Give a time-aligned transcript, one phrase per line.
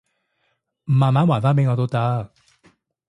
[0.85, 2.31] 慢慢還返畀我都得